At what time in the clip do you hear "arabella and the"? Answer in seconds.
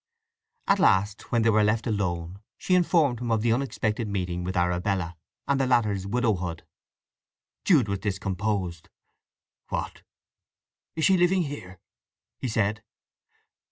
4.57-5.67